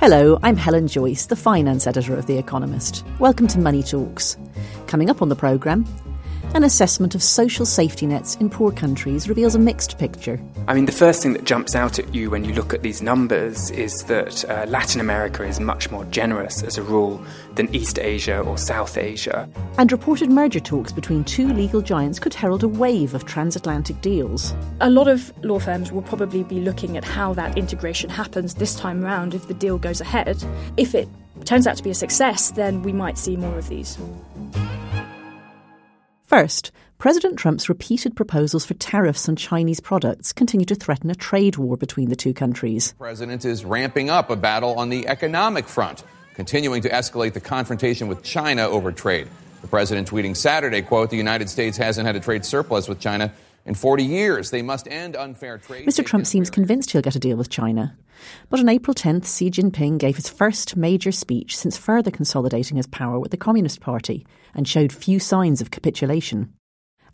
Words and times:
Hello, 0.00 0.38
I'm 0.42 0.56
Helen 0.56 0.88
Joyce, 0.88 1.26
the 1.26 1.36
finance 1.36 1.86
editor 1.86 2.14
of 2.14 2.24
The 2.24 2.38
Economist. 2.38 3.04
Welcome 3.18 3.46
to 3.48 3.58
Money 3.58 3.82
Talks. 3.82 4.38
Coming 4.86 5.10
up 5.10 5.20
on 5.20 5.28
the 5.28 5.36
programme, 5.36 5.84
an 6.54 6.64
assessment 6.64 7.14
of 7.14 7.22
social 7.22 7.64
safety 7.64 8.06
nets 8.06 8.34
in 8.36 8.50
poor 8.50 8.72
countries 8.72 9.28
reveals 9.28 9.54
a 9.54 9.58
mixed 9.58 9.98
picture. 9.98 10.40
I 10.66 10.74
mean, 10.74 10.86
the 10.86 10.92
first 10.92 11.22
thing 11.22 11.32
that 11.34 11.44
jumps 11.44 11.74
out 11.74 11.98
at 11.98 12.14
you 12.14 12.30
when 12.30 12.44
you 12.44 12.52
look 12.52 12.74
at 12.74 12.82
these 12.82 13.00
numbers 13.00 13.70
is 13.70 14.04
that 14.04 14.44
uh, 14.48 14.66
Latin 14.68 15.00
America 15.00 15.44
is 15.44 15.60
much 15.60 15.90
more 15.90 16.04
generous 16.06 16.62
as 16.62 16.76
a 16.76 16.82
rule 16.82 17.24
than 17.54 17.72
East 17.74 17.98
Asia 17.98 18.40
or 18.40 18.58
South 18.58 18.98
Asia. 18.98 19.48
And 19.78 19.92
reported 19.92 20.30
merger 20.30 20.60
talks 20.60 20.92
between 20.92 21.24
two 21.24 21.52
legal 21.52 21.80
giants 21.80 22.18
could 22.18 22.34
herald 22.34 22.64
a 22.64 22.68
wave 22.68 23.14
of 23.14 23.24
transatlantic 23.24 24.00
deals. 24.00 24.54
A 24.80 24.90
lot 24.90 25.08
of 25.08 25.32
law 25.44 25.58
firms 25.58 25.92
will 25.92 26.02
probably 26.02 26.42
be 26.42 26.60
looking 26.60 26.96
at 26.96 27.04
how 27.04 27.32
that 27.34 27.56
integration 27.56 28.10
happens 28.10 28.54
this 28.54 28.74
time 28.74 29.04
around 29.04 29.34
if 29.34 29.46
the 29.46 29.54
deal 29.54 29.78
goes 29.78 30.00
ahead. 30.00 30.42
If 30.76 30.94
it 30.94 31.08
turns 31.44 31.66
out 31.66 31.76
to 31.76 31.82
be 31.82 31.90
a 31.90 31.94
success, 31.94 32.50
then 32.52 32.82
we 32.82 32.92
might 32.92 33.18
see 33.18 33.36
more 33.36 33.56
of 33.56 33.68
these. 33.68 33.98
First, 36.30 36.70
President 36.98 37.40
Trump's 37.40 37.68
repeated 37.68 38.14
proposals 38.14 38.64
for 38.64 38.74
tariffs 38.74 39.28
on 39.28 39.34
Chinese 39.34 39.80
products 39.80 40.32
continue 40.32 40.64
to 40.66 40.76
threaten 40.76 41.10
a 41.10 41.14
trade 41.16 41.56
war 41.56 41.76
between 41.76 42.08
the 42.08 42.14
two 42.14 42.32
countries. 42.32 42.92
The 42.92 42.98
president 42.98 43.44
is 43.44 43.64
ramping 43.64 44.10
up 44.10 44.30
a 44.30 44.36
battle 44.36 44.78
on 44.78 44.90
the 44.90 45.08
economic 45.08 45.66
front, 45.66 46.04
continuing 46.34 46.82
to 46.82 46.88
escalate 46.88 47.32
the 47.32 47.40
confrontation 47.40 48.06
with 48.06 48.22
China 48.22 48.68
over 48.68 48.92
trade. 48.92 49.26
The 49.62 49.66
president 49.66 50.08
tweeting 50.08 50.36
Saturday, 50.36 50.82
quote, 50.82 51.10
the 51.10 51.16
United 51.16 51.50
States 51.50 51.76
hasn't 51.76 52.06
had 52.06 52.14
a 52.14 52.20
trade 52.20 52.44
surplus 52.44 52.86
with 52.86 53.00
China 53.00 53.32
in 53.64 53.74
40 53.74 54.04
years. 54.04 54.50
They 54.50 54.62
must 54.62 54.88
end 54.88 55.16
unfair 55.16 55.58
trade. 55.58 55.86
Mr. 55.86 56.04
Trump 56.04 56.26
seems 56.26 56.50
convinced 56.50 56.90
he'll 56.90 57.02
get 57.02 57.16
a 57.16 57.20
deal 57.20 57.36
with 57.36 57.50
China. 57.50 57.96
But 58.48 58.60
on 58.60 58.68
April 58.68 58.94
10th, 58.94 59.36
Xi 59.36 59.50
Jinping 59.50 59.98
gave 59.98 60.16
his 60.16 60.28
first 60.28 60.76
major 60.76 61.12
speech 61.12 61.56
since 61.56 61.76
further 61.76 62.10
consolidating 62.10 62.76
his 62.76 62.86
power 62.86 63.18
with 63.18 63.30
the 63.30 63.36
Communist 63.36 63.80
Party 63.80 64.26
and 64.54 64.68
showed 64.68 64.92
few 64.92 65.18
signs 65.18 65.60
of 65.60 65.70
capitulation. 65.70 66.52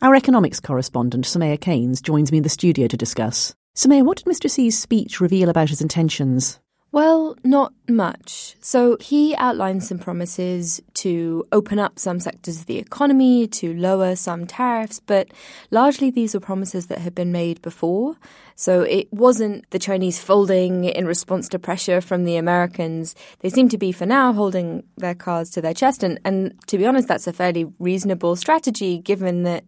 Our 0.02 0.14
economics 0.14 0.60
correspondent, 0.60 1.24
Soumaya 1.24 1.60
Keynes, 1.60 2.02
joins 2.02 2.30
me 2.30 2.38
in 2.38 2.44
the 2.44 2.50
studio 2.50 2.86
to 2.86 2.96
discuss. 2.96 3.54
Soumaya, 3.76 4.04
what 4.04 4.18
did 4.18 4.26
Mr. 4.26 4.50
Xi's 4.50 4.78
speech 4.78 5.20
reveal 5.20 5.48
about 5.48 5.70
his 5.70 5.80
intentions? 5.80 6.58
Well, 6.96 7.36
not 7.44 7.74
much. 7.90 8.56
So 8.62 8.96
he 8.98 9.36
outlined 9.36 9.84
some 9.84 9.98
promises 9.98 10.80
to 10.94 11.44
open 11.52 11.78
up 11.78 11.98
some 11.98 12.20
sectors 12.20 12.60
of 12.60 12.64
the 12.64 12.78
economy, 12.78 13.46
to 13.48 13.74
lower 13.74 14.16
some 14.16 14.46
tariffs, 14.46 14.98
but 14.98 15.28
largely 15.70 16.10
these 16.10 16.32
were 16.32 16.40
promises 16.40 16.86
that 16.86 17.00
had 17.00 17.14
been 17.14 17.32
made 17.32 17.60
before. 17.60 18.16
So 18.54 18.80
it 18.80 19.12
wasn't 19.12 19.68
the 19.72 19.78
Chinese 19.78 20.18
folding 20.18 20.84
in 20.84 21.04
response 21.04 21.50
to 21.50 21.58
pressure 21.58 22.00
from 22.00 22.24
the 22.24 22.36
Americans. 22.36 23.14
They 23.40 23.50
seem 23.50 23.68
to 23.68 23.76
be, 23.76 23.92
for 23.92 24.06
now, 24.06 24.32
holding 24.32 24.82
their 24.96 25.14
cards 25.14 25.50
to 25.50 25.60
their 25.60 25.74
chest. 25.74 26.02
And, 26.02 26.18
and 26.24 26.54
to 26.68 26.78
be 26.78 26.86
honest, 26.86 27.08
that's 27.08 27.26
a 27.26 27.32
fairly 27.34 27.66
reasonable 27.78 28.36
strategy 28.36 28.96
given 28.96 29.42
that 29.42 29.64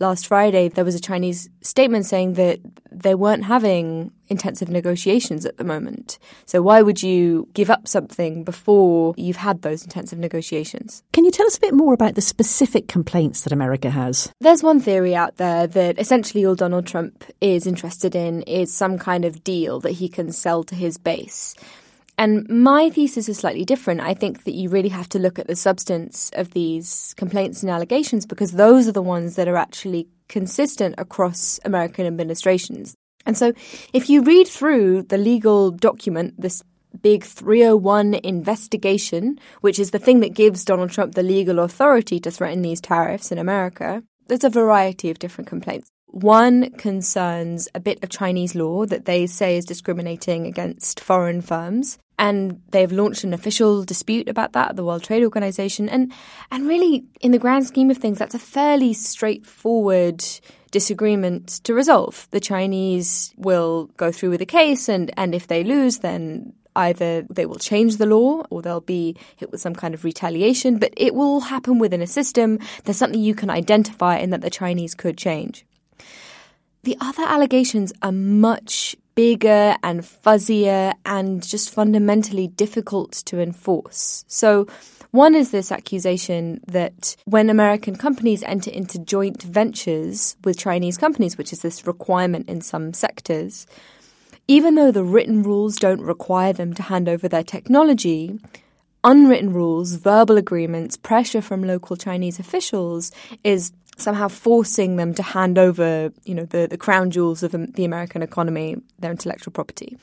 last 0.00 0.26
Friday 0.26 0.68
there 0.68 0.84
was 0.84 0.94
a 0.94 1.00
Chinese 1.00 1.48
statement 1.60 2.06
saying 2.06 2.34
that 2.34 2.58
they 2.90 3.14
weren't 3.14 3.44
having 3.44 4.10
intensive 4.28 4.68
negotiations 4.68 5.44
at 5.44 5.56
the 5.58 5.64
moment. 5.64 6.18
So 6.46 6.62
why 6.62 6.82
would 6.82 7.02
you 7.02 7.48
give 7.52 7.68
up 7.68 7.86
something 7.86 8.44
before 8.44 9.14
you've 9.16 9.36
had 9.36 9.62
those 9.62 9.82
intensive 9.82 10.18
negotiations? 10.18 11.02
Can 11.12 11.24
you 11.24 11.30
tell 11.30 11.46
us 11.46 11.56
a 11.56 11.60
bit 11.60 11.74
more 11.74 11.92
about 11.92 12.14
the 12.14 12.20
specific 12.20 12.88
complaints 12.88 13.42
that 13.42 13.52
America 13.52 13.90
has? 13.90 14.32
There's 14.40 14.62
one 14.62 14.80
theory 14.80 15.14
out 15.14 15.36
there 15.36 15.66
that 15.66 15.98
essentially 15.98 16.46
all 16.46 16.54
Donald 16.54 16.86
Trump 16.86 17.24
is 17.40 17.66
interested 17.66 18.14
in 18.14 18.42
is 18.42 18.72
some 18.72 18.98
kind 18.98 19.24
of 19.24 19.44
deal 19.44 19.80
that 19.80 19.92
he 19.92 20.08
can 20.08 20.32
sell 20.32 20.64
to 20.64 20.74
his 20.74 20.96
base. 20.96 21.54
And 22.20 22.46
my 22.50 22.90
thesis 22.90 23.30
is 23.30 23.38
slightly 23.38 23.64
different. 23.64 24.02
I 24.02 24.12
think 24.12 24.44
that 24.44 24.52
you 24.52 24.68
really 24.68 24.90
have 24.90 25.08
to 25.08 25.18
look 25.18 25.38
at 25.38 25.46
the 25.46 25.56
substance 25.56 26.30
of 26.34 26.50
these 26.50 27.14
complaints 27.16 27.62
and 27.62 27.70
allegations 27.70 28.26
because 28.26 28.52
those 28.52 28.86
are 28.86 28.92
the 28.92 29.00
ones 29.00 29.36
that 29.36 29.48
are 29.48 29.56
actually 29.56 30.06
consistent 30.28 30.96
across 30.98 31.58
American 31.64 32.04
administrations. 32.04 32.94
And 33.24 33.38
so 33.38 33.54
if 33.94 34.10
you 34.10 34.20
read 34.20 34.48
through 34.48 35.04
the 35.04 35.16
legal 35.16 35.70
document, 35.70 36.34
this 36.38 36.62
big 37.00 37.24
301 37.24 38.12
investigation, 38.22 39.38
which 39.62 39.78
is 39.78 39.90
the 39.90 39.98
thing 39.98 40.20
that 40.20 40.34
gives 40.34 40.62
Donald 40.66 40.90
Trump 40.90 41.14
the 41.14 41.22
legal 41.22 41.58
authority 41.58 42.20
to 42.20 42.30
threaten 42.30 42.60
these 42.60 42.82
tariffs 42.82 43.32
in 43.32 43.38
America, 43.38 44.02
there's 44.26 44.44
a 44.44 44.50
variety 44.50 45.08
of 45.08 45.18
different 45.18 45.48
complaints. 45.48 45.88
One 46.12 46.70
concerns 46.72 47.68
a 47.72 47.78
bit 47.78 48.02
of 48.02 48.10
Chinese 48.10 48.56
law 48.56 48.84
that 48.84 49.04
they 49.04 49.28
say 49.28 49.56
is 49.56 49.64
discriminating 49.64 50.44
against 50.44 50.98
foreign 50.98 51.40
firms. 51.40 51.98
And 52.20 52.60
they've 52.70 52.92
launched 52.92 53.24
an 53.24 53.32
official 53.32 53.82
dispute 53.82 54.28
about 54.28 54.52
that 54.52 54.68
at 54.70 54.76
the 54.76 54.84
World 54.84 55.02
Trade 55.02 55.24
Organization. 55.24 55.88
And, 55.88 56.12
and 56.50 56.68
really, 56.68 57.06
in 57.22 57.32
the 57.32 57.38
grand 57.38 57.66
scheme 57.66 57.90
of 57.90 57.96
things, 57.96 58.18
that's 58.18 58.34
a 58.34 58.38
fairly 58.38 58.92
straightforward 58.92 60.22
disagreement 60.70 61.48
to 61.64 61.72
resolve. 61.72 62.28
The 62.30 62.38
Chinese 62.38 63.32
will 63.38 63.86
go 63.96 64.12
through 64.12 64.30
with 64.30 64.40
the 64.40 64.46
case, 64.46 64.86
and, 64.86 65.10
and 65.16 65.34
if 65.34 65.46
they 65.46 65.64
lose, 65.64 66.00
then 66.00 66.52
either 66.76 67.22
they 67.22 67.46
will 67.46 67.58
change 67.58 67.96
the 67.96 68.04
law 68.04 68.44
or 68.50 68.60
they'll 68.60 68.82
be 68.82 69.16
hit 69.36 69.50
with 69.50 69.62
some 69.62 69.74
kind 69.74 69.94
of 69.94 70.04
retaliation, 70.04 70.78
but 70.78 70.92
it 70.98 71.14
will 71.14 71.40
happen 71.40 71.78
within 71.78 72.02
a 72.02 72.06
system. 72.06 72.58
There's 72.84 72.98
something 72.98 73.20
you 73.20 73.34
can 73.34 73.48
identify 73.48 74.16
and 74.18 74.30
that 74.34 74.42
the 74.42 74.50
Chinese 74.50 74.94
could 74.94 75.16
change. 75.16 75.64
The 76.82 76.98
other 77.00 77.22
allegations 77.22 77.94
are 78.02 78.12
much 78.12 78.94
bigger 79.20 79.76
and 79.82 80.00
fuzzier 80.00 80.94
and 81.04 81.46
just 81.46 81.68
fundamentally 81.68 82.48
difficult 82.48 83.12
to 83.12 83.38
enforce. 83.38 84.24
So, 84.28 84.66
one 85.10 85.34
is 85.34 85.50
this 85.50 85.70
accusation 85.70 86.62
that 86.68 87.16
when 87.26 87.50
American 87.50 87.96
companies 87.96 88.42
enter 88.44 88.70
into 88.70 88.98
joint 88.98 89.42
ventures 89.42 90.36
with 90.42 90.56
Chinese 90.56 90.96
companies, 90.96 91.36
which 91.36 91.52
is 91.52 91.58
this 91.60 91.86
requirement 91.86 92.48
in 92.48 92.62
some 92.62 92.94
sectors, 92.94 93.66
even 94.48 94.74
though 94.74 94.90
the 94.90 95.04
written 95.04 95.42
rules 95.42 95.76
don't 95.76 96.00
require 96.00 96.54
them 96.54 96.72
to 96.72 96.82
hand 96.82 97.06
over 97.06 97.28
their 97.28 97.44
technology, 97.44 98.40
unwritten 99.04 99.52
rules, 99.52 99.96
verbal 99.96 100.38
agreements, 100.38 100.96
pressure 100.96 101.42
from 101.42 101.62
local 101.62 101.94
Chinese 101.94 102.38
officials 102.38 103.12
is 103.44 103.72
somehow 104.00 104.28
forcing 104.28 104.96
them 104.96 105.14
to 105.14 105.22
hand 105.22 105.58
over, 105.58 106.12
you 106.24 106.34
know, 106.34 106.44
the, 106.44 106.66
the 106.66 106.78
crown 106.78 107.10
jewels 107.10 107.42
of 107.42 107.52
the 107.52 107.84
American 107.84 108.22
economy, 108.22 108.76
their 108.98 109.10
intellectual 109.10 109.52
property. 109.52 109.96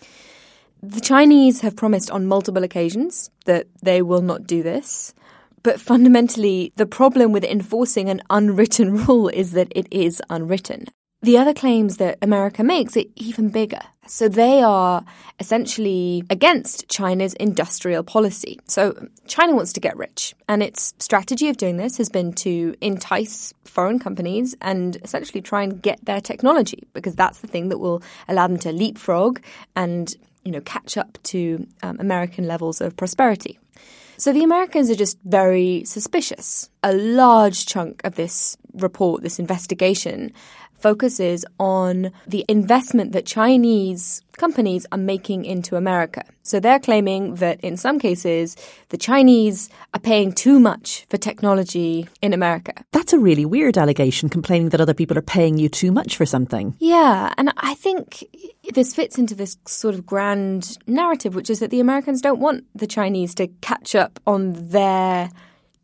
The 0.84 1.02
Chinese 1.02 1.62
have 1.62 1.76
promised 1.76 2.12
on 2.12 2.28
multiple 2.28 2.64
occasions 2.64 3.32
that 3.46 3.68
they 3.82 4.02
will 4.02 4.22
not 4.22 4.46
do 4.46 4.62
this. 4.62 5.14
But 5.64 5.82
fundamentally, 5.82 6.72
the 6.76 6.86
problem 6.86 7.32
with 7.32 7.44
enforcing 7.44 8.10
an 8.10 8.22
unwritten 8.30 9.06
rule 9.06 9.28
is 9.28 9.52
that 9.52 9.72
it 9.76 9.88
is 9.92 10.22
unwritten. 10.30 10.88
The 11.22 11.38
other 11.40 11.54
claims 11.54 11.98
that 11.98 12.20
America 12.22 12.64
makes 12.64 12.96
are 12.96 13.04
even 13.16 13.50
bigger. 13.50 13.82
So 14.06 14.30
they 14.30 14.62
are 14.62 15.04
essentially 15.40 16.24
against 16.30 16.88
China's 16.90 17.34
industrial 17.34 18.04
policy. 18.04 18.60
So 18.68 19.08
China 19.28 19.56
wants 19.56 19.74
to 19.74 19.80
get 19.80 19.98
rich, 19.98 20.36
and 20.48 20.62
its 20.62 20.94
strategy 21.00 21.50
of 21.50 21.58
doing 21.58 21.78
this 21.78 21.98
has 21.98 22.10
been 22.10 22.34
to 22.34 22.76
entice 22.82 23.54
foreign 23.66 24.00
companies 24.00 24.56
and 24.62 24.98
essentially 25.04 25.42
try 25.42 25.64
and 25.64 25.82
get 25.82 26.04
their 26.06 26.22
technology 26.22 26.88
because 26.94 27.16
that's 27.16 27.40
the 27.40 27.48
thing 27.48 27.70
that 27.70 27.80
will 27.80 28.02
allow 28.28 28.48
them 28.48 28.58
to 28.58 28.72
leapfrog 28.72 29.42
and 29.76 30.16
you 30.48 30.52
know, 30.54 30.62
catch 30.62 30.96
up 30.96 31.18
to 31.24 31.68
um, 31.84 31.98
American 32.00 32.48
levels 32.48 32.80
of 32.80 32.96
prosperity. 32.96 33.60
So 34.16 34.32
the 34.32 34.44
Americans 34.44 34.90
are 34.90 34.96
just 34.96 35.18
very 35.26 35.84
suspicious. 35.84 36.70
A 36.84 36.94
large 36.94 37.66
chunk 37.66 38.02
of 38.06 38.16
this 38.16 38.56
report, 38.74 39.24
this 39.24 39.40
investigation, 39.40 40.32
focuses 40.78 41.46
on 41.60 42.12
the 42.28 42.46
investment 42.48 43.12
that 43.12 43.26
Chinese 43.26 44.22
companies 44.38 44.86
are 44.92 44.98
making 44.98 45.46
into 45.46 45.76
America. 45.76 46.24
So 46.44 46.60
they're 46.60 46.80
claiming 46.80 47.36
that 47.36 47.60
in 47.62 47.76
some 47.76 48.00
cases, 48.00 48.56
the 48.90 48.98
Chinese 48.98 49.70
are 49.94 50.00
paying 50.00 50.32
too 50.32 50.60
much 50.60 51.06
for 51.10 51.18
technology 51.18 52.08
in 52.22 52.34
America. 52.34 52.74
That's 52.92 53.14
a 53.14 53.20
really 53.20 53.46
weird 53.46 53.78
allegation, 53.78 54.30
complaining 54.30 54.70
that 54.70 54.82
other 54.82 54.94
people 54.94 55.18
are 55.18 55.24
paying 55.24 55.58
you 55.58 55.70
too 55.70 55.92
much 55.92 56.16
for 56.16 56.26
something. 56.26 56.76
Yeah, 56.80 57.34
and 57.38 57.52
I 57.58 57.74
think 57.74 58.24
this 58.74 58.94
fits 58.96 59.18
into 59.18 59.36
this 59.36 59.58
sort 59.66 59.96
of 59.96 60.06
grand 60.06 60.78
narrative, 60.88 61.36
which 61.36 61.50
is 61.50 61.60
that 61.60 61.72
the 61.72 61.80
Americans 61.80 62.22
don't 62.22 62.40
want 62.40 62.66
the 62.76 62.88
Chinese 62.88 63.34
to 63.36 63.48
catch 63.62 63.96
up 63.96 64.20
on 64.28 64.54
their 64.70 65.32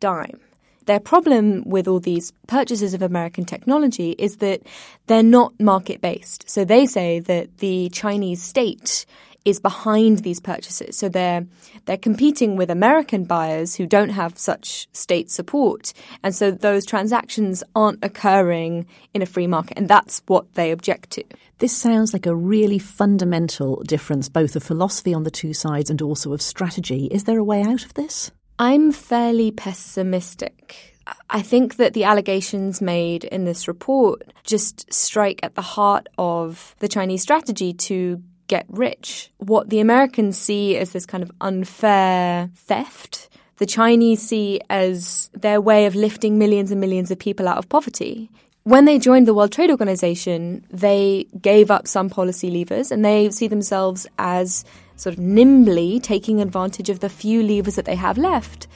dime. 0.00 0.40
Their 0.86 1.00
problem 1.00 1.62
with 1.64 1.88
all 1.88 2.00
these 2.00 2.32
purchases 2.46 2.94
of 2.94 3.02
American 3.02 3.44
technology 3.44 4.10
is 4.18 4.36
that 4.38 4.62
they're 5.06 5.22
not 5.22 5.58
market 5.58 6.00
based. 6.00 6.48
So 6.48 6.64
they 6.64 6.86
say 6.86 7.20
that 7.20 7.58
the 7.58 7.88
Chinese 7.90 8.42
state 8.42 9.06
is 9.44 9.60
behind 9.60 10.20
these 10.20 10.40
purchases. 10.40 10.96
So 10.96 11.08
they're 11.08 11.46
they're 11.84 11.98
competing 11.98 12.56
with 12.56 12.70
American 12.70 13.24
buyers 13.24 13.74
who 13.74 13.86
don't 13.86 14.08
have 14.10 14.38
such 14.38 14.88
state 14.92 15.30
support. 15.30 15.92
And 16.22 16.34
so 16.34 16.50
those 16.50 16.86
transactions 16.86 17.62
aren't 17.74 18.02
occurring 18.02 18.86
in 19.12 19.20
a 19.20 19.26
free 19.26 19.46
market 19.46 19.76
and 19.76 19.88
that's 19.88 20.22
what 20.26 20.54
they 20.54 20.70
object 20.70 21.10
to. 21.10 21.24
This 21.58 21.76
sounds 21.76 22.12
like 22.12 22.26
a 22.26 22.34
really 22.34 22.78
fundamental 22.78 23.82
difference 23.86 24.28
both 24.28 24.56
of 24.56 24.62
philosophy 24.62 25.12
on 25.14 25.24
the 25.24 25.30
two 25.30 25.52
sides 25.52 25.90
and 25.90 26.00
also 26.00 26.32
of 26.32 26.40
strategy. 26.40 27.06
Is 27.10 27.24
there 27.24 27.38
a 27.38 27.44
way 27.44 27.62
out 27.62 27.84
of 27.84 27.94
this? 27.94 28.30
I'm 28.58 28.92
fairly 28.92 29.50
pessimistic. 29.50 30.96
I 31.28 31.42
think 31.42 31.76
that 31.76 31.92
the 31.92 32.04
allegations 32.04 32.80
made 32.80 33.24
in 33.24 33.44
this 33.44 33.68
report 33.68 34.22
just 34.44 34.92
strike 34.92 35.40
at 35.42 35.54
the 35.54 35.62
heart 35.62 36.08
of 36.16 36.74
the 36.78 36.88
Chinese 36.88 37.22
strategy 37.22 37.72
to 37.74 38.22
get 38.46 38.66
rich. 38.68 39.30
What 39.38 39.70
the 39.70 39.80
Americans 39.80 40.38
see 40.38 40.76
as 40.76 40.92
this 40.92 41.04
kind 41.04 41.22
of 41.22 41.30
unfair 41.40 42.50
theft, 42.54 43.28
the 43.56 43.66
Chinese 43.66 44.22
see 44.22 44.60
as 44.70 45.30
their 45.34 45.60
way 45.60 45.86
of 45.86 45.94
lifting 45.94 46.38
millions 46.38 46.70
and 46.70 46.80
millions 46.80 47.10
of 47.10 47.18
people 47.18 47.48
out 47.48 47.58
of 47.58 47.68
poverty. 47.68 48.30
When 48.64 48.86
they 48.86 48.98
joined 48.98 49.28
the 49.28 49.34
World 49.34 49.52
Trade 49.52 49.70
Organization, 49.70 50.64
they 50.70 51.26
gave 51.38 51.70
up 51.70 51.86
some 51.86 52.08
policy 52.08 52.50
levers 52.50 52.90
and 52.90 53.04
they 53.04 53.28
see 53.28 53.46
themselves 53.46 54.06
as 54.18 54.64
sort 54.96 55.12
of 55.12 55.18
nimbly 55.18 56.00
taking 56.00 56.40
advantage 56.40 56.88
of 56.88 57.00
the 57.00 57.10
few 57.10 57.42
levers 57.42 57.76
that 57.76 57.84
they 57.84 57.94
have 57.94 58.16
left 58.16 58.66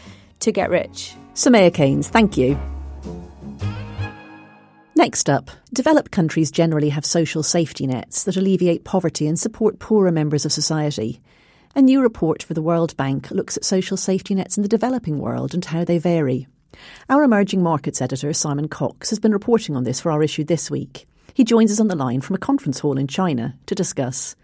to 0.41 0.53
get 0.53 0.69
rich. 0.69 1.15
Soumaya 1.33 1.73
Keynes, 1.73 2.07
thank 2.07 2.37
you. 2.37 2.61
Next 4.95 5.31
up, 5.31 5.51
developed 5.73 6.11
countries 6.11 6.51
generally 6.51 6.91
have 6.91 7.07
social 7.07 7.43
safety 7.43 7.87
nets 7.87 8.25
that 8.25 8.37
alleviate 8.37 8.85
poverty 8.85 9.27
and 9.27 9.39
support 9.39 9.79
poorer 9.79 10.13
members 10.13 10.45
of 10.45 10.53
society. 10.53 11.23
A 11.75 11.81
new 11.81 12.03
report 12.03 12.43
for 12.43 12.53
the 12.53 12.61
World 12.61 12.95
Bank 12.99 13.31
looks 13.31 13.57
at 13.57 13.65
social 13.65 13.97
safety 13.97 14.35
nets 14.35 14.59
in 14.59 14.63
the 14.63 14.69
developing 14.69 15.19
world 15.19 15.55
and 15.55 15.65
how 15.65 15.83
they 15.83 15.97
vary. 15.97 16.47
Our 17.09 17.23
emerging 17.23 17.63
markets 17.63 18.03
editor, 18.03 18.33
Simon 18.33 18.69
Cox, 18.69 19.11
has 19.11 19.19
been 19.19 19.33
reporting 19.33 19.77
on 19.77 19.85
this 19.85 20.01
for 20.01 20.11
our 20.11 20.23
issue 20.23 20.45
this 20.45 20.71
week. 20.71 21.07
He 21.35 21.45
joins 21.45 21.71
us 21.71 21.81
on 21.81 21.89
the 21.89 21.97
line 21.97 22.21
from 22.21 22.37
a 22.37 22.39
conference 22.39 22.81
hall 22.81 22.99
in 22.99 23.07
China 23.07 23.55
to 23.67 23.75
discuss. 23.75 24.35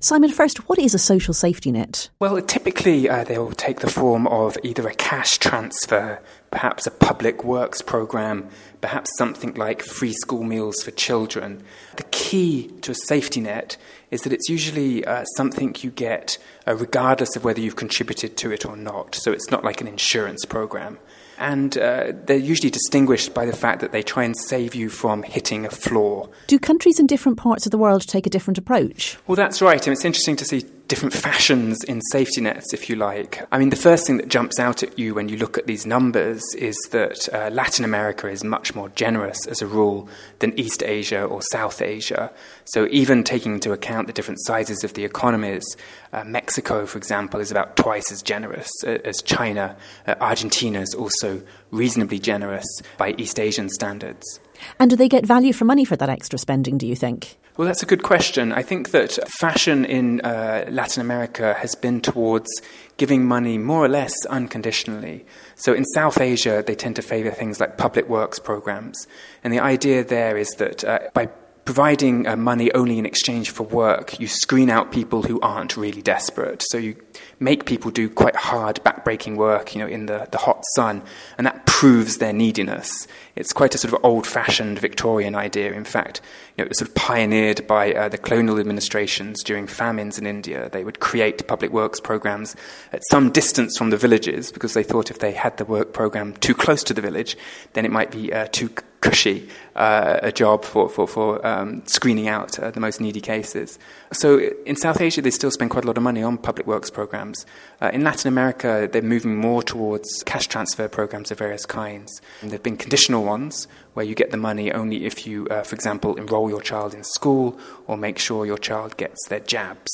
Simon, 0.00 0.30
first, 0.30 0.68
what 0.68 0.78
is 0.78 0.94
a 0.94 0.98
social 0.98 1.34
safety 1.34 1.70
net? 1.70 2.08
Well, 2.18 2.40
typically 2.42 3.08
uh, 3.08 3.24
they 3.24 3.38
will 3.38 3.52
take 3.52 3.80
the 3.80 3.90
form 3.90 4.26
of 4.26 4.56
either 4.62 4.86
a 4.88 4.94
cash 4.94 5.38
transfer, 5.38 6.20
perhaps 6.50 6.86
a 6.86 6.90
public 6.90 7.44
works 7.44 7.82
program, 7.82 8.48
perhaps 8.80 9.16
something 9.16 9.54
like 9.54 9.82
free 9.82 10.12
school 10.12 10.42
meals 10.42 10.82
for 10.82 10.90
children. 10.90 11.62
The 11.96 12.04
key 12.04 12.68
to 12.82 12.92
a 12.92 12.94
safety 12.94 13.40
net 13.40 13.76
is 14.10 14.22
that 14.22 14.32
it's 14.32 14.48
usually 14.48 15.04
uh, 15.04 15.24
something 15.36 15.74
you 15.80 15.90
get 15.90 16.38
uh, 16.66 16.74
regardless 16.74 17.36
of 17.36 17.44
whether 17.44 17.60
you've 17.60 17.76
contributed 17.76 18.36
to 18.38 18.50
it 18.50 18.66
or 18.66 18.76
not. 18.76 19.14
So 19.14 19.32
it's 19.32 19.50
not 19.50 19.64
like 19.64 19.80
an 19.80 19.88
insurance 19.88 20.44
program 20.44 20.98
and 21.42 21.76
uh, 21.76 22.12
they're 22.26 22.36
usually 22.36 22.70
distinguished 22.70 23.34
by 23.34 23.44
the 23.44 23.52
fact 23.52 23.80
that 23.80 23.90
they 23.90 24.02
try 24.02 24.22
and 24.22 24.36
save 24.36 24.74
you 24.74 24.88
from 24.88 25.24
hitting 25.24 25.66
a 25.66 25.70
floor. 25.70 26.30
Do 26.46 26.58
countries 26.58 27.00
in 27.00 27.06
different 27.06 27.36
parts 27.36 27.66
of 27.66 27.72
the 27.72 27.78
world 27.78 28.06
take 28.06 28.26
a 28.26 28.30
different 28.30 28.58
approach? 28.58 29.18
Well, 29.26 29.36
that's 29.36 29.60
right, 29.60 29.84
and 29.86 29.92
it's 29.92 30.04
interesting 30.04 30.36
to 30.36 30.44
see 30.44 30.64
different 30.92 31.14
fashions 31.14 31.82
in 31.84 32.02
safety 32.10 32.42
nets, 32.42 32.74
if 32.74 32.90
you 32.90 32.96
like. 32.96 33.42
I 33.50 33.58
mean, 33.58 33.70
the 33.70 33.76
first 33.76 34.06
thing 34.06 34.18
that 34.18 34.28
jumps 34.28 34.58
out 34.58 34.82
at 34.82 34.98
you 34.98 35.14
when 35.14 35.26
you 35.26 35.38
look 35.38 35.56
at 35.56 35.66
these 35.66 35.86
numbers 35.86 36.42
is 36.58 36.76
that 36.90 37.30
uh, 37.32 37.48
Latin 37.48 37.86
America 37.86 38.28
is 38.28 38.44
much 38.44 38.74
more 38.74 38.90
generous 38.90 39.46
as 39.46 39.62
a 39.62 39.66
rule 39.66 40.06
than 40.40 40.52
East 40.60 40.82
Asia 40.82 41.24
or 41.24 41.40
South 41.50 41.80
Asia. 41.80 42.30
So, 42.66 42.88
even 42.90 43.24
taking 43.24 43.54
into 43.54 43.72
account 43.72 44.06
the 44.06 44.12
different 44.12 44.40
sizes 44.42 44.84
of 44.84 44.92
the 44.92 45.06
economies, 45.06 45.64
uh, 46.12 46.24
Mexico, 46.24 46.84
for 46.84 46.98
example, 46.98 47.40
is 47.40 47.50
about 47.50 47.74
twice 47.74 48.12
as 48.12 48.20
generous 48.20 48.70
uh, 48.86 48.98
as 49.02 49.22
China. 49.22 49.74
Uh, 50.06 50.14
Argentina 50.20 50.82
is 50.82 50.94
also 50.94 51.40
reasonably 51.72 52.20
generous 52.20 52.66
by 52.96 53.14
East 53.18 53.40
Asian 53.40 53.68
standards. 53.68 54.38
And 54.78 54.90
do 54.90 54.96
they 54.96 55.08
get 55.08 55.26
value 55.26 55.52
for 55.52 55.64
money 55.64 55.84
for 55.84 55.96
that 55.96 56.08
extra 56.08 56.38
spending, 56.38 56.78
do 56.78 56.86
you 56.86 56.94
think? 56.94 57.38
Well, 57.56 57.66
that's 57.66 57.82
a 57.82 57.86
good 57.86 58.02
question. 58.02 58.50
I 58.52 58.62
think 58.62 58.92
that 58.92 59.18
fashion 59.38 59.84
in 59.84 60.20
uh, 60.22 60.64
Latin 60.70 61.02
America 61.02 61.54
has 61.54 61.74
been 61.74 62.00
towards 62.00 62.48
giving 62.96 63.26
money 63.26 63.58
more 63.58 63.84
or 63.84 63.88
less 63.88 64.14
unconditionally. 64.26 65.26
So 65.56 65.74
in 65.74 65.84
South 65.86 66.18
Asia, 66.18 66.64
they 66.66 66.74
tend 66.74 66.96
to 66.96 67.02
favor 67.02 67.30
things 67.30 67.60
like 67.60 67.76
public 67.76 68.08
works 68.08 68.38
programs. 68.38 69.06
And 69.44 69.52
the 69.52 69.60
idea 69.60 70.02
there 70.02 70.38
is 70.38 70.48
that 70.52 70.82
uh, 70.84 71.00
by 71.12 71.28
providing 71.64 72.26
uh, 72.26 72.36
money 72.36 72.72
only 72.72 72.98
in 72.98 73.06
exchange 73.06 73.50
for 73.50 73.62
work, 73.62 74.18
you 74.18 74.26
screen 74.26 74.68
out 74.68 74.90
people 74.90 75.22
who 75.22 75.40
aren't 75.40 75.76
really 75.76 76.02
desperate. 76.02 76.62
So 76.70 76.78
you 76.78 76.96
make 77.38 77.66
people 77.66 77.90
do 77.90 78.08
quite 78.08 78.34
hard, 78.34 78.80
backbreaking 78.84 79.36
work, 79.36 79.74
you 79.74 79.80
know, 79.80 79.86
in 79.86 80.06
the, 80.06 80.26
the 80.32 80.38
hot 80.38 80.64
sun, 80.74 81.02
and 81.38 81.46
that 81.46 81.64
proves 81.66 82.18
their 82.18 82.32
neediness. 82.32 83.06
It's 83.36 83.52
quite 83.52 83.74
a 83.74 83.78
sort 83.78 83.94
of 83.94 84.00
old-fashioned 84.04 84.78
Victorian 84.78 85.36
idea. 85.36 85.72
In 85.72 85.84
fact, 85.84 86.20
you 86.56 86.62
know, 86.62 86.66
it 86.66 86.68
was 86.70 86.78
sort 86.78 86.88
of 86.88 86.94
pioneered 86.96 87.66
by 87.66 87.94
uh, 87.94 88.08
the 88.08 88.18
colonial 88.18 88.58
administrations 88.58 89.42
during 89.42 89.66
famines 89.68 90.18
in 90.18 90.26
India. 90.26 90.68
They 90.68 90.84
would 90.84 91.00
create 91.00 91.46
public 91.46 91.72
works 91.72 92.00
programs 92.00 92.56
at 92.92 93.02
some 93.10 93.30
distance 93.30 93.78
from 93.78 93.90
the 93.90 93.96
villages 93.96 94.50
because 94.50 94.74
they 94.74 94.82
thought 94.82 95.10
if 95.10 95.20
they 95.20 95.32
had 95.32 95.56
the 95.58 95.64
work 95.64 95.92
program 95.92 96.34
too 96.34 96.54
close 96.54 96.82
to 96.84 96.94
the 96.94 97.00
village, 97.00 97.36
then 97.74 97.84
it 97.84 97.92
might 97.92 98.10
be 98.10 98.32
uh, 98.32 98.48
too 98.50 98.70
cushy 99.02 99.48
uh, 99.76 100.20
a 100.22 100.32
job 100.32 100.64
for, 100.64 100.88
for, 100.88 101.06
for 101.06 101.44
um, 101.46 101.82
screening 101.86 102.28
out 102.28 102.58
uh, 102.58 102.70
the 102.70 102.80
most 102.80 103.00
needy 103.00 103.20
cases. 103.20 103.78
So 104.12 104.38
in 104.64 104.76
South 104.76 105.00
Asia, 105.00 105.20
they 105.20 105.30
still 105.30 105.50
spend 105.50 105.70
quite 105.70 105.84
a 105.84 105.86
lot 105.86 105.96
of 105.96 106.02
money 106.02 106.22
on 106.22 106.38
public 106.38 106.66
works 106.66 106.88
programs. 106.88 107.44
Uh, 107.80 107.90
in 107.92 108.04
Latin 108.04 108.28
America, 108.28 108.88
they're 108.90 109.02
moving 109.02 109.36
more 109.36 109.62
towards 109.62 110.22
cash 110.24 110.46
transfer 110.46 110.88
programs 110.88 111.30
of 111.30 111.38
various 111.38 111.66
kinds. 111.66 112.20
And 112.40 112.50
there 112.50 112.56
have 112.56 112.62
been 112.62 112.76
conditional 112.76 113.24
ones 113.24 113.66
where 113.94 114.06
you 114.06 114.14
get 114.14 114.30
the 114.30 114.36
money 114.36 114.72
only 114.72 115.04
if 115.04 115.26
you, 115.26 115.46
uh, 115.48 115.62
for 115.62 115.74
example, 115.74 116.16
enroll 116.16 116.48
your 116.48 116.62
child 116.62 116.94
in 116.94 117.04
school 117.04 117.58
or 117.86 117.96
make 117.96 118.18
sure 118.18 118.46
your 118.46 118.58
child 118.58 118.96
gets 118.96 119.18
their 119.28 119.40
jabs. 119.40 119.90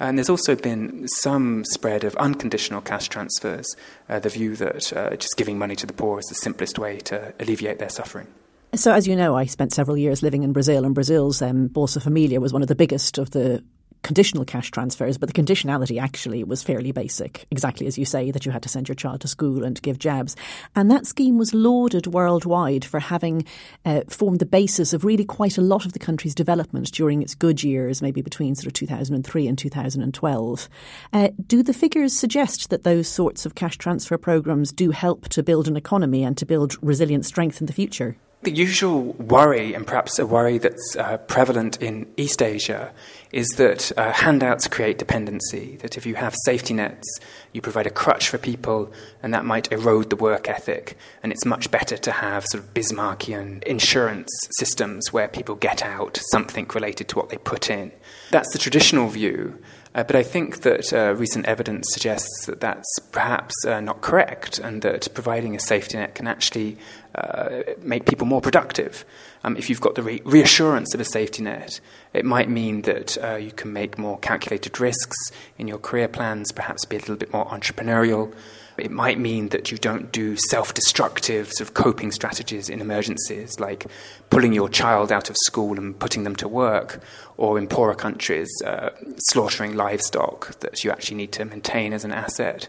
And 0.00 0.16
there's 0.16 0.30
also 0.30 0.54
been 0.54 1.08
some 1.08 1.64
spread 1.64 2.04
of 2.04 2.14
unconditional 2.16 2.80
cash 2.80 3.08
transfers, 3.08 3.66
uh, 4.08 4.20
the 4.20 4.28
view 4.28 4.54
that 4.56 4.92
uh, 4.92 5.16
just 5.16 5.36
giving 5.36 5.58
money 5.58 5.74
to 5.76 5.86
the 5.86 5.92
poor 5.92 6.20
is 6.20 6.26
the 6.26 6.36
simplest 6.36 6.78
way 6.78 6.98
to 7.00 7.34
alleviate 7.40 7.80
their 7.80 7.88
suffering. 7.88 8.28
So, 8.74 8.92
as 8.92 9.08
you 9.08 9.16
know, 9.16 9.34
I 9.34 9.46
spent 9.46 9.72
several 9.72 9.96
years 9.96 10.22
living 10.22 10.42
in 10.42 10.52
Brazil, 10.52 10.84
and 10.84 10.94
Brazil's 10.94 11.40
um, 11.40 11.70
Bolsa 11.70 12.02
Familia 12.02 12.38
was 12.38 12.52
one 12.52 12.60
of 12.62 12.68
the 12.68 12.74
biggest 12.74 13.16
of 13.16 13.30
the 13.30 13.64
conditional 14.02 14.44
cash 14.44 14.70
transfers, 14.70 15.18
but 15.18 15.32
the 15.32 15.42
conditionality 15.42 16.00
actually 16.00 16.44
was 16.44 16.62
fairly 16.62 16.92
basic, 16.92 17.46
exactly 17.50 17.86
as 17.86 17.98
you 17.98 18.04
say, 18.04 18.30
that 18.30 18.46
you 18.46 18.52
had 18.52 18.62
to 18.62 18.68
send 18.68 18.88
your 18.88 18.94
child 18.94 19.20
to 19.22 19.28
school 19.28 19.64
and 19.64 19.80
give 19.82 19.98
jabs. 19.98 20.36
And 20.76 20.90
that 20.90 21.06
scheme 21.06 21.38
was 21.38 21.54
lauded 21.54 22.06
worldwide 22.06 22.84
for 22.84 23.00
having 23.00 23.44
uh, 23.84 24.02
formed 24.08 24.38
the 24.38 24.46
basis 24.46 24.92
of 24.92 25.04
really 25.04 25.24
quite 25.24 25.58
a 25.58 25.62
lot 25.62 25.84
of 25.84 25.92
the 25.92 25.98
country's 25.98 26.34
development 26.34 26.92
during 26.92 27.22
its 27.22 27.34
good 27.34 27.62
years, 27.62 28.02
maybe 28.02 28.22
between 28.22 28.54
sort 28.54 28.66
of 28.66 28.72
2003 28.74 29.48
and 29.48 29.58
2012. 29.58 30.68
Uh, 31.12 31.28
do 31.46 31.62
the 31.62 31.74
figures 31.74 32.12
suggest 32.12 32.70
that 32.70 32.84
those 32.84 33.08
sorts 33.08 33.46
of 33.46 33.54
cash 33.54 33.78
transfer 33.78 34.18
programs 34.18 34.72
do 34.72 34.90
help 34.90 35.28
to 35.28 35.42
build 35.42 35.68
an 35.68 35.76
economy 35.76 36.22
and 36.22 36.36
to 36.36 36.46
build 36.46 36.76
resilient 36.82 37.24
strength 37.24 37.60
in 37.60 37.66
the 37.66 37.72
future? 37.72 38.16
The 38.40 38.52
usual 38.52 39.14
worry, 39.14 39.74
and 39.74 39.84
perhaps 39.84 40.16
a 40.20 40.26
worry 40.26 40.58
that's 40.58 40.96
uh, 40.96 41.16
prevalent 41.16 41.82
in 41.82 42.06
East 42.16 42.40
Asia, 42.40 42.92
is 43.32 43.48
that 43.56 43.90
uh, 43.98 44.12
handouts 44.12 44.68
create 44.68 44.96
dependency. 44.96 45.76
That 45.78 45.96
if 45.96 46.06
you 46.06 46.14
have 46.14 46.36
safety 46.44 46.72
nets, 46.72 47.04
you 47.52 47.60
provide 47.60 47.88
a 47.88 47.90
crutch 47.90 48.28
for 48.28 48.38
people, 48.38 48.92
and 49.24 49.34
that 49.34 49.44
might 49.44 49.72
erode 49.72 50.10
the 50.10 50.16
work 50.16 50.48
ethic. 50.48 50.96
And 51.20 51.32
it's 51.32 51.44
much 51.44 51.72
better 51.72 51.96
to 51.96 52.12
have 52.12 52.46
sort 52.46 52.62
of 52.62 52.72
Bismarckian 52.74 53.64
insurance 53.64 54.30
systems 54.56 55.12
where 55.12 55.26
people 55.26 55.56
get 55.56 55.84
out 55.84 56.20
something 56.30 56.68
related 56.72 57.08
to 57.08 57.16
what 57.16 57.30
they 57.30 57.38
put 57.38 57.68
in. 57.68 57.90
That's 58.30 58.52
the 58.52 58.58
traditional 58.60 59.08
view. 59.08 59.58
Uh, 59.94 60.04
but 60.04 60.16
I 60.16 60.22
think 60.22 60.62
that 60.62 60.92
uh, 60.92 61.14
recent 61.14 61.46
evidence 61.46 61.88
suggests 61.92 62.46
that 62.46 62.60
that's 62.60 62.98
perhaps 63.10 63.54
uh, 63.66 63.80
not 63.80 64.00
correct 64.00 64.58
and 64.58 64.82
that 64.82 65.08
providing 65.14 65.56
a 65.56 65.60
safety 65.60 65.96
net 65.96 66.14
can 66.14 66.26
actually 66.26 66.76
uh, 67.14 67.62
make 67.80 68.06
people 68.06 68.26
more 68.26 68.40
productive. 68.40 69.04
Um, 69.48 69.56
if 69.56 69.70
you've 69.70 69.80
got 69.80 69.94
the 69.94 70.02
re- 70.02 70.20
reassurance 70.26 70.92
of 70.92 71.00
a 71.00 71.06
safety 71.06 71.42
net, 71.42 71.80
it 72.12 72.26
might 72.26 72.50
mean 72.50 72.82
that 72.82 73.16
uh, 73.24 73.36
you 73.36 73.50
can 73.50 73.72
make 73.72 73.96
more 73.96 74.18
calculated 74.18 74.78
risks 74.78 75.16
in 75.56 75.66
your 75.66 75.78
career 75.78 76.06
plans, 76.06 76.52
perhaps 76.52 76.84
be 76.84 76.96
a 76.96 76.98
little 76.98 77.16
bit 77.16 77.32
more 77.32 77.46
entrepreneurial. 77.46 78.34
It 78.76 78.90
might 78.90 79.18
mean 79.18 79.48
that 79.48 79.72
you 79.72 79.78
don't 79.78 80.12
do 80.12 80.36
self 80.50 80.74
destructive 80.74 81.50
sort 81.50 81.66
of 81.66 81.72
coping 81.72 82.12
strategies 82.12 82.68
in 82.68 82.82
emergencies, 82.82 83.58
like 83.58 83.86
pulling 84.28 84.52
your 84.52 84.68
child 84.68 85.10
out 85.10 85.30
of 85.30 85.36
school 85.38 85.78
and 85.78 85.98
putting 85.98 86.24
them 86.24 86.36
to 86.36 86.46
work, 86.46 87.00
or 87.38 87.56
in 87.56 87.68
poorer 87.68 87.94
countries, 87.94 88.50
uh, 88.66 88.90
slaughtering 89.30 89.76
livestock 89.76 90.60
that 90.60 90.84
you 90.84 90.90
actually 90.90 91.16
need 91.16 91.32
to 91.32 91.46
maintain 91.46 91.94
as 91.94 92.04
an 92.04 92.12
asset. 92.12 92.68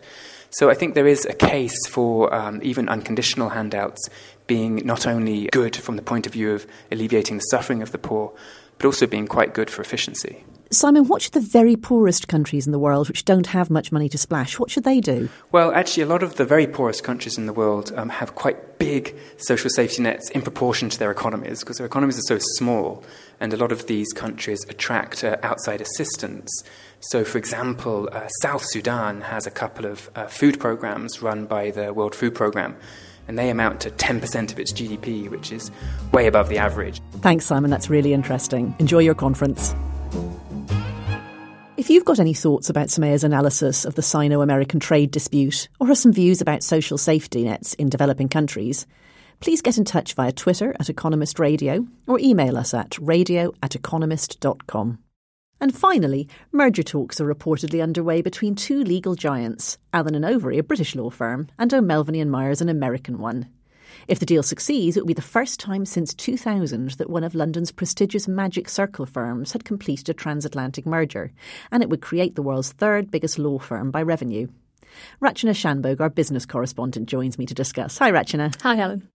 So 0.52 0.70
I 0.70 0.74
think 0.74 0.96
there 0.96 1.08
is 1.08 1.26
a 1.26 1.34
case 1.34 1.88
for 1.88 2.34
um, 2.34 2.60
even 2.64 2.90
unconditional 2.90 3.50
handouts 3.50 4.10
being 4.50 4.82
not 4.84 5.08
only 5.08 5.48
good 5.54 5.78
from 5.78 5.96
the 5.96 6.02
point 6.02 6.28
of 6.28 6.34
view 6.34 6.52
of 6.52 6.68
alleviating 6.92 7.38
the 7.38 7.44
suffering 7.44 7.82
of 7.82 7.94
the 7.94 7.98
poor, 7.98 8.34
but 8.78 8.88
also 8.88 9.08
being 9.08 9.28
quite 9.28 9.54
good 9.54 9.70
for 9.70 9.82
efficiency. 9.82 10.44
Simon, 10.72 11.08
what 11.08 11.22
should 11.22 11.34
the 11.34 11.40
very 11.40 11.76
poorest 11.76 12.28
countries 12.28 12.68
in 12.68 12.72
the 12.72 12.78
world, 12.78 13.08
which 13.08 13.26
don't 13.26 13.48
have 13.48 13.72
much 13.72 13.92
money 13.92 14.08
to 14.08 14.20
splash, 14.20 14.60
what 14.60 14.70
should 14.70 14.84
they 14.84 15.00
do? 15.00 15.28
Well, 15.52 15.72
actually, 15.72 16.04
a 16.04 16.06
lot 16.06 16.22
of 16.22 16.36
the 16.36 16.46
very 16.46 16.68
poorest 16.68 17.04
countries 17.04 17.40
in 17.40 17.48
the 17.48 17.54
world 17.54 17.92
um, 17.96 18.10
have 18.10 18.36
quite 18.36 18.78
big 18.78 19.16
social 19.38 19.70
safety 19.72 20.04
nets 20.04 20.30
in 20.30 20.44
proportion 20.44 20.90
to 20.90 21.00
their 21.00 21.10
economies, 21.10 21.62
because 21.62 21.78
their 21.78 21.88
economies 21.88 22.20
are 22.20 22.28
so 22.34 22.38
small, 22.58 23.04
and 23.40 23.52
a 23.52 23.58
lot 23.58 23.72
of 23.72 23.88
these 23.88 24.14
countries 24.14 24.64
attract 24.70 25.24
uh, 25.24 25.38
outside 25.42 25.82
assistance. 25.82 26.52
So, 27.00 27.24
for 27.24 27.40
example, 27.40 28.08
uh, 28.12 28.28
South 28.42 28.64
Sudan 28.64 29.22
has 29.22 29.48
a 29.48 29.52
couple 29.52 29.86
of 29.86 30.12
uh, 30.16 30.28
food 30.28 30.60
programs 30.60 31.20
run 31.22 31.46
by 31.46 31.72
the 31.72 31.94
World 31.94 32.14
Food 32.14 32.36
Programme 32.36 32.76
and 33.30 33.38
they 33.38 33.52
amount 33.52 33.80
to 33.82 33.92
10% 33.92 34.52
of 34.52 34.60
its 34.60 34.74
GDP, 34.74 35.30
which 35.30 35.52
is 35.52 35.72
way 36.12 36.26
above 36.26 36.50
the 36.50 36.58
average. 36.58 37.00
Thanks, 37.22 37.46
Simon. 37.46 37.70
That's 37.70 37.90
really 37.90 38.12
interesting. 38.12 38.76
Enjoy 38.80 39.00
your 39.00 39.14
conference. 39.14 39.74
If 41.78 41.92
you've 41.92 42.06
got 42.06 42.20
any 42.20 42.34
thoughts 42.34 42.70
about 42.70 42.88
Soumaya's 42.88 43.24
analysis 43.24 43.86
of 43.86 43.94
the 43.94 44.02
Sino 44.02 44.42
American 44.42 44.80
trade 44.80 45.12
dispute 45.12 45.70
or 45.80 45.88
have 45.88 45.98
some 45.98 46.12
views 46.12 46.42
about 46.42 46.64
social 46.64 46.98
safety 46.98 47.44
nets 47.44 47.76
in 47.76 47.88
developing 47.88 48.30
countries, 48.30 48.88
please 49.40 49.62
get 49.62 49.78
in 49.78 49.86
touch 49.86 50.16
via 50.16 50.32
Twitter 50.32 50.76
at 50.80 50.90
Economist 50.90 51.38
Radio 51.38 51.86
or 52.08 52.20
email 52.20 52.58
us 52.58 52.74
at 52.74 52.98
radio 53.00 53.54
at 53.62 53.76
economist.com. 53.76 54.98
And 55.62 55.76
finally, 55.76 56.28
merger 56.52 56.84
talks 56.84 57.20
are 57.20 57.34
reportedly 57.34 57.84
underway 57.84 58.22
between 58.22 58.56
two 58.56 58.84
legal 58.84 59.16
giants, 59.16 59.78
Allen 59.92 60.16
and 60.16 60.24
Overy, 60.24 60.58
a 60.58 60.64
British 60.64 60.96
law 60.96 61.10
firm, 61.10 61.48
and 61.58 61.74
O'Melveny 61.74 62.22
and 62.22 62.32
Myers, 62.32 62.62
an 62.62 62.70
American 62.70 63.18
one. 63.18 63.48
If 64.08 64.20
the 64.20 64.26
deal 64.26 64.44
succeeds, 64.44 64.96
it 64.96 65.02
will 65.02 65.08
be 65.08 65.14
the 65.14 65.22
first 65.22 65.60
time 65.60 65.86
since 65.86 66.14
2000 66.14 66.92
that 66.92 67.10
one 67.10 67.24
of 67.24 67.36
London's 67.36 67.72
prestigious 67.72 68.28
Magic 68.28 68.70
Circle 68.70 69.06
firms 69.06 69.52
had 69.52 69.66
completed 69.66 70.10
a 70.10 70.14
transatlantic 70.14 70.86
merger, 70.86 71.32
and 71.72 71.84
it 71.84 71.90
would 71.90 72.02
create 72.02 72.36
the 72.36 72.42
world's 72.42 72.72
third 72.72 73.12
biggest 73.12 73.38
law 73.38 73.60
firm 73.60 73.92
by 73.92 74.02
revenue. 74.02 74.48
Rachana 75.22 75.54
Shanbhogue, 75.54 76.00
our 76.00 76.10
business 76.10 76.46
correspondent, 76.46 77.08
joins 77.08 77.38
me 77.38 77.46
to 77.46 77.54
discuss. 77.54 77.98
Hi, 77.98 78.12
Rachana. 78.12 78.60
Hi, 78.62 78.76
Helen. 78.76 79.10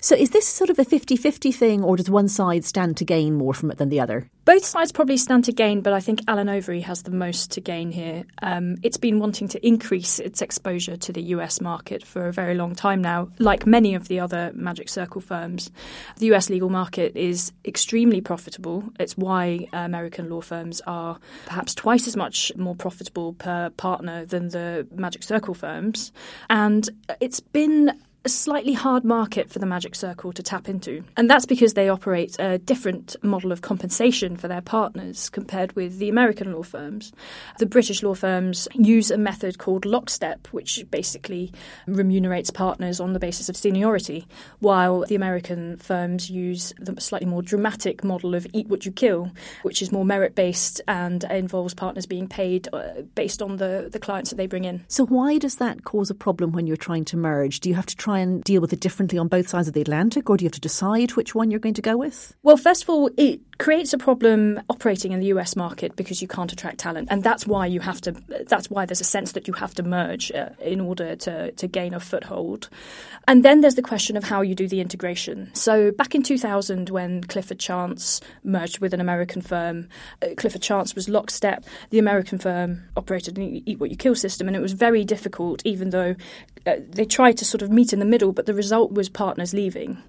So 0.00 0.14
is 0.14 0.30
this 0.30 0.46
sort 0.46 0.70
of 0.70 0.78
a 0.78 0.84
50-50 0.84 1.54
thing 1.54 1.82
or 1.82 1.96
does 1.96 2.10
one 2.10 2.28
side 2.28 2.64
stand 2.64 2.96
to 2.98 3.04
gain 3.04 3.34
more 3.34 3.54
from 3.54 3.70
it 3.70 3.78
than 3.78 3.88
the 3.88 4.00
other? 4.00 4.28
Both 4.44 4.64
sides 4.64 4.92
probably 4.92 5.16
stand 5.16 5.44
to 5.46 5.52
gain, 5.52 5.80
but 5.80 5.92
I 5.92 5.98
think 5.98 6.20
Allen 6.28 6.46
Overy 6.46 6.82
has 6.82 7.02
the 7.02 7.10
most 7.10 7.50
to 7.52 7.60
gain 7.60 7.90
here. 7.90 8.24
Um, 8.42 8.76
it's 8.84 8.96
been 8.96 9.18
wanting 9.18 9.48
to 9.48 9.66
increase 9.66 10.20
its 10.20 10.40
exposure 10.40 10.96
to 10.96 11.12
the 11.12 11.22
US 11.22 11.60
market 11.60 12.06
for 12.06 12.28
a 12.28 12.32
very 12.32 12.54
long 12.54 12.76
time 12.76 13.02
now, 13.02 13.28
like 13.40 13.66
many 13.66 13.96
of 13.96 14.06
the 14.06 14.20
other 14.20 14.52
Magic 14.54 14.88
Circle 14.88 15.20
firms. 15.20 15.72
The 16.18 16.32
US 16.34 16.48
legal 16.48 16.70
market 16.70 17.16
is 17.16 17.52
extremely 17.64 18.20
profitable. 18.20 18.84
It's 19.00 19.16
why 19.16 19.66
American 19.72 20.30
law 20.30 20.42
firms 20.42 20.80
are 20.86 21.18
perhaps 21.46 21.74
twice 21.74 22.06
as 22.06 22.16
much 22.16 22.52
more 22.56 22.76
profitable 22.76 23.32
per 23.32 23.70
partner 23.70 24.24
than 24.26 24.50
the 24.50 24.86
Magic 24.94 25.24
Circle 25.24 25.54
firms. 25.54 26.12
And 26.48 26.88
it's 27.20 27.40
been 27.40 27.98
a 28.26 28.28
slightly 28.28 28.72
hard 28.72 29.04
market 29.04 29.48
for 29.48 29.60
the 29.60 29.66
Magic 29.66 29.94
Circle 29.94 30.32
to 30.32 30.42
tap 30.42 30.68
into. 30.68 31.04
And 31.16 31.30
that's 31.30 31.46
because 31.46 31.74
they 31.74 31.88
operate 31.88 32.34
a 32.40 32.58
different 32.58 33.14
model 33.22 33.52
of 33.52 33.62
compensation 33.62 34.36
for 34.36 34.48
their 34.48 34.60
partners 34.60 35.30
compared 35.30 35.76
with 35.76 35.98
the 35.98 36.08
American 36.08 36.52
law 36.52 36.64
firms. 36.64 37.12
The 37.60 37.66
British 37.66 38.02
law 38.02 38.14
firms 38.14 38.66
use 38.74 39.12
a 39.12 39.16
method 39.16 39.58
called 39.58 39.84
lockstep, 39.84 40.48
which 40.48 40.84
basically 40.90 41.52
remunerates 41.86 42.52
partners 42.52 42.98
on 42.98 43.12
the 43.12 43.20
basis 43.20 43.48
of 43.48 43.56
seniority, 43.56 44.26
while 44.58 45.04
the 45.06 45.14
American 45.14 45.76
firms 45.76 46.28
use 46.28 46.74
the 46.80 47.00
slightly 47.00 47.28
more 47.28 47.42
dramatic 47.42 48.02
model 48.02 48.34
of 48.34 48.44
eat 48.52 48.66
what 48.66 48.84
you 48.84 48.90
kill, 48.90 49.30
which 49.62 49.80
is 49.80 49.92
more 49.92 50.04
merit 50.04 50.34
based 50.34 50.80
and 50.88 51.22
involves 51.30 51.74
partners 51.74 52.06
being 52.06 52.26
paid 52.26 52.68
uh, 52.72 53.02
based 53.14 53.40
on 53.40 53.58
the, 53.58 53.88
the 53.92 54.00
clients 54.00 54.30
that 54.30 54.36
they 54.36 54.48
bring 54.48 54.64
in. 54.64 54.84
So, 54.88 55.06
why 55.06 55.38
does 55.38 55.56
that 55.56 55.84
cause 55.84 56.10
a 56.10 56.14
problem 56.14 56.50
when 56.50 56.66
you're 56.66 56.76
trying 56.76 57.04
to 57.04 57.16
merge? 57.16 57.60
Do 57.60 57.68
you 57.68 57.76
have 57.76 57.86
to 57.86 57.94
try 57.94 58.15
try 58.16 58.22
and 58.22 58.42
deal 58.44 58.60
with 58.60 58.72
it 58.72 58.80
differently 58.80 59.18
on 59.18 59.28
both 59.28 59.48
sides 59.48 59.68
of 59.68 59.74
the 59.74 59.80
Atlantic, 59.80 60.30
or 60.30 60.36
do 60.36 60.44
you 60.44 60.46
have 60.46 60.52
to 60.52 60.60
decide 60.60 61.12
which 61.12 61.34
one 61.34 61.50
you're 61.50 61.60
going 61.60 61.74
to 61.74 61.82
go 61.82 61.96
with? 61.96 62.34
Well, 62.42 62.56
first 62.56 62.84
of 62.84 62.90
all, 62.90 63.10
it 63.16 63.45
creates 63.58 63.92
a 63.92 63.98
problem 63.98 64.60
operating 64.68 65.12
in 65.12 65.20
the 65.20 65.26
US 65.26 65.56
market 65.56 65.96
because 65.96 66.20
you 66.20 66.28
can't 66.28 66.52
attract 66.52 66.78
talent, 66.78 67.08
and 67.10 67.22
that's 67.22 67.46
why 67.46 67.66
you 67.66 67.80
have 67.80 68.00
to. 68.02 68.12
That's 68.48 68.70
why 68.70 68.86
there's 68.86 69.00
a 69.00 69.04
sense 69.04 69.32
that 69.32 69.48
you 69.48 69.54
have 69.54 69.74
to 69.74 69.82
merge 69.82 70.30
uh, 70.32 70.50
in 70.60 70.80
order 70.80 71.16
to 71.16 71.52
to 71.52 71.66
gain 71.66 71.94
a 71.94 72.00
foothold. 72.00 72.68
And 73.28 73.44
then 73.44 73.60
there's 73.60 73.74
the 73.74 73.82
question 73.82 74.16
of 74.16 74.24
how 74.24 74.40
you 74.40 74.54
do 74.54 74.68
the 74.68 74.80
integration. 74.80 75.50
So 75.52 75.90
back 75.90 76.14
in 76.14 76.22
2000, 76.22 76.90
when 76.90 77.24
Clifford 77.24 77.58
Chance 77.58 78.20
merged 78.44 78.78
with 78.78 78.94
an 78.94 79.00
American 79.00 79.42
firm, 79.42 79.88
uh, 80.22 80.28
Clifford 80.36 80.62
Chance 80.62 80.94
was 80.94 81.08
lockstep. 81.08 81.64
The 81.90 81.98
American 81.98 82.38
firm 82.38 82.84
operated 82.96 83.36
an 83.36 83.62
eat 83.66 83.80
what 83.80 83.90
you 83.90 83.96
kill 83.96 84.14
system, 84.14 84.46
and 84.46 84.56
it 84.56 84.60
was 84.60 84.72
very 84.72 85.04
difficult, 85.04 85.62
even 85.64 85.90
though 85.90 86.14
uh, 86.66 86.76
they 86.90 87.04
tried 87.04 87.36
to 87.38 87.44
sort 87.44 87.62
of 87.62 87.70
meet 87.70 87.92
in 87.92 87.98
the 88.00 88.04
middle, 88.04 88.32
but 88.32 88.46
the 88.46 88.54
result 88.54 88.92
was 88.92 89.08
partners 89.08 89.54
leaving. 89.54 90.02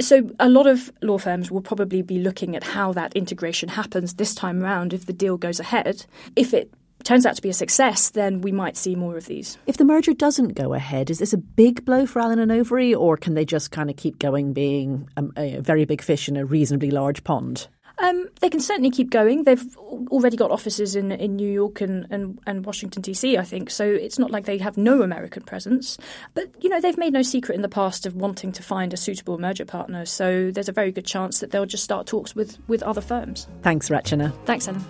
So 0.00 0.30
a 0.38 0.48
lot 0.48 0.66
of 0.66 0.92
law 1.02 1.18
firms 1.18 1.50
will 1.50 1.60
probably 1.60 2.02
be 2.02 2.18
looking 2.18 2.56
at 2.56 2.62
how 2.62 2.92
that 2.94 3.14
integration 3.14 3.68
happens 3.68 4.14
this 4.14 4.34
time 4.34 4.62
around 4.62 4.92
if 4.92 5.06
the 5.06 5.12
deal 5.12 5.36
goes 5.36 5.60
ahead. 5.60 6.06
If 6.36 6.54
it 6.54 6.72
turns 7.04 7.26
out 7.26 7.36
to 7.36 7.42
be 7.42 7.50
a 7.50 7.54
success, 7.54 8.10
then 8.10 8.40
we 8.40 8.50
might 8.50 8.76
see 8.76 8.96
more 8.96 9.16
of 9.16 9.26
these. 9.26 9.58
If 9.66 9.76
the 9.76 9.84
merger 9.84 10.14
doesn't 10.14 10.54
go 10.54 10.74
ahead, 10.74 11.10
is 11.10 11.18
this 11.18 11.32
a 11.32 11.38
big 11.38 11.84
blow 11.84 12.06
for 12.06 12.20
Allen 12.20 12.38
and 12.38 12.50
Overy, 12.50 12.96
or 12.96 13.16
can 13.16 13.34
they 13.34 13.44
just 13.44 13.70
kind 13.70 13.90
of 13.90 13.96
keep 13.96 14.18
going 14.18 14.52
being 14.52 15.08
a, 15.16 15.24
a 15.36 15.60
very 15.60 15.84
big 15.84 16.02
fish 16.02 16.28
in 16.28 16.36
a 16.36 16.44
reasonably 16.44 16.90
large 16.90 17.22
pond? 17.24 17.68
Um, 17.98 18.28
they 18.40 18.50
can 18.50 18.60
certainly 18.60 18.90
keep 18.90 19.10
going. 19.10 19.44
They've 19.44 19.76
already 19.76 20.36
got 20.36 20.50
offices 20.50 20.96
in, 20.96 21.12
in 21.12 21.36
New 21.36 21.50
York 21.50 21.80
and, 21.80 22.06
and, 22.10 22.40
and 22.46 22.66
Washington, 22.66 23.02
D.C., 23.02 23.38
I 23.38 23.44
think, 23.44 23.70
so 23.70 23.84
it's 23.84 24.18
not 24.18 24.30
like 24.30 24.46
they 24.46 24.58
have 24.58 24.76
no 24.76 25.02
American 25.02 25.42
presence. 25.42 25.96
But, 26.34 26.50
you 26.60 26.68
know, 26.68 26.80
they've 26.80 26.98
made 26.98 27.12
no 27.12 27.22
secret 27.22 27.54
in 27.54 27.62
the 27.62 27.68
past 27.68 28.04
of 28.04 28.16
wanting 28.16 28.52
to 28.52 28.62
find 28.62 28.92
a 28.92 28.96
suitable 28.96 29.38
merger 29.38 29.64
partner, 29.64 30.04
so 30.06 30.50
there's 30.50 30.68
a 30.68 30.72
very 30.72 30.90
good 30.90 31.06
chance 31.06 31.40
that 31.40 31.50
they'll 31.52 31.66
just 31.66 31.84
start 31.84 32.06
talks 32.06 32.34
with, 32.34 32.58
with 32.66 32.82
other 32.82 33.00
firms. 33.00 33.46
Thanks, 33.62 33.88
Rachana. 33.88 34.32
Thanks, 34.44 34.66
Ellen. 34.66 34.84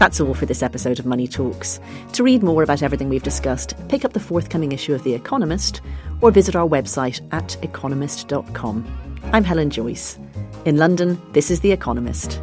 That's 0.00 0.18
all 0.18 0.32
for 0.32 0.46
this 0.46 0.62
episode 0.62 0.98
of 0.98 1.04
Money 1.04 1.28
Talks. 1.28 1.78
To 2.14 2.22
read 2.22 2.42
more 2.42 2.62
about 2.62 2.82
everything 2.82 3.10
we've 3.10 3.22
discussed, 3.22 3.74
pick 3.88 4.04
up 4.04 4.14
the 4.14 4.20
forthcoming 4.20 4.72
issue 4.72 4.94
of 4.94 5.02
The 5.02 5.12
Economist 5.12 5.82
or 6.22 6.30
visit 6.30 6.56
our 6.56 6.66
website 6.66 7.20
at 7.32 7.62
economist.com. 7.62 9.20
I'm 9.32 9.44
Helen 9.44 9.68
Joyce. 9.68 10.18
In 10.66 10.76
London, 10.76 11.18
this 11.32 11.50
is 11.50 11.60
The 11.60 11.72
Economist. 11.72 12.38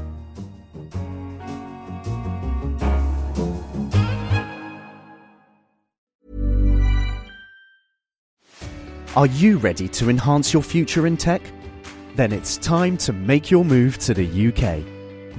Are 9.16 9.28
you 9.28 9.60
ready 9.60 9.88
to 9.90 10.10
enhance 10.10 10.52
your 10.52 10.64
future 10.64 11.06
in 11.06 11.16
tech? 11.16 11.44
Then 12.16 12.32
it's 12.32 12.58
time 12.58 12.98
to 12.98 13.14
make 13.14 13.52
your 13.52 13.64
move 13.64 14.00
to 14.00 14.16
the 14.16 14.26
UK, 14.48 14.84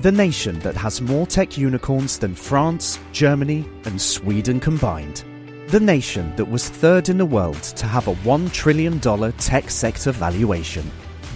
the 0.00 0.12
nation 0.12 0.60
that 0.60 0.76
has 0.76 1.00
more 1.00 1.26
tech 1.26 1.58
unicorns 1.58 2.16
than 2.16 2.36
France, 2.36 3.00
Germany, 3.10 3.68
and 3.86 4.00
Sweden 4.00 4.60
combined. 4.60 5.24
The 5.66 5.80
nation 5.80 6.32
that 6.36 6.48
was 6.48 6.68
third 6.68 7.08
in 7.08 7.18
the 7.18 7.26
world 7.26 7.60
to 7.60 7.86
have 7.86 8.06
a 8.06 8.14
$1 8.14 8.52
trillion 8.52 9.00
tech 9.00 9.68
sector 9.68 10.12
valuation. 10.12 10.88